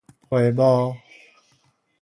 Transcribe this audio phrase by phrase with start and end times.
[0.29, 0.95] 培墓